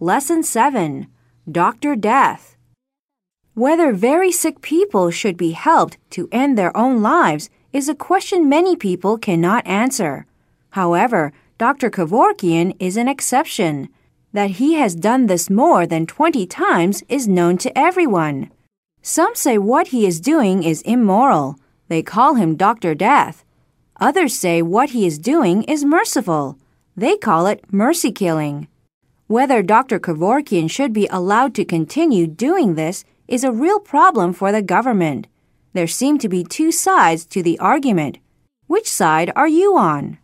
Lesson 0.00 0.42
7 0.42 1.06
Dr. 1.50 1.96
Death. 1.96 2.54
Whether 3.54 3.94
very 3.94 4.30
sick 4.30 4.60
people 4.60 5.10
should 5.10 5.38
be 5.38 5.52
helped 5.52 5.96
to 6.10 6.28
end 6.30 6.58
their 6.58 6.76
own 6.76 7.00
lives 7.00 7.48
is 7.72 7.88
a 7.88 7.94
question 7.94 8.46
many 8.46 8.76
people 8.76 9.16
cannot 9.16 9.66
answer. 9.66 10.26
However, 10.72 11.32
Dr. 11.56 11.88
Kevorkian 11.88 12.76
is 12.78 12.98
an 12.98 13.08
exception. 13.08 13.88
That 14.34 14.60
he 14.60 14.74
has 14.74 14.94
done 14.94 15.28
this 15.28 15.48
more 15.48 15.86
than 15.86 16.04
20 16.04 16.46
times 16.46 17.02
is 17.08 17.26
known 17.26 17.56
to 17.56 17.72
everyone. 17.78 18.50
Some 19.00 19.34
say 19.34 19.56
what 19.56 19.88
he 19.88 20.04
is 20.06 20.20
doing 20.20 20.62
is 20.62 20.82
immoral. 20.82 21.58
They 21.88 22.02
call 22.02 22.34
him 22.34 22.54
Dr. 22.54 22.94
Death. 22.94 23.46
Others 23.98 24.38
say 24.38 24.60
what 24.60 24.90
he 24.90 25.06
is 25.06 25.18
doing 25.18 25.62
is 25.62 25.86
merciful. 25.86 26.58
They 26.94 27.16
call 27.16 27.46
it 27.46 27.72
mercy 27.72 28.12
killing. 28.12 28.68
Whether 29.28 29.60
Dr. 29.60 29.98
Kevorkian 29.98 30.70
should 30.70 30.92
be 30.92 31.08
allowed 31.10 31.52
to 31.56 31.64
continue 31.64 32.28
doing 32.28 32.76
this 32.76 33.04
is 33.26 33.42
a 33.42 33.50
real 33.50 33.80
problem 33.80 34.32
for 34.32 34.52
the 34.52 34.62
government. 34.62 35.26
There 35.72 35.88
seem 35.88 36.18
to 36.18 36.28
be 36.28 36.44
two 36.44 36.70
sides 36.70 37.26
to 37.26 37.42
the 37.42 37.58
argument. 37.58 38.18
Which 38.68 38.88
side 38.88 39.32
are 39.34 39.48
you 39.48 39.76
on? 39.76 40.18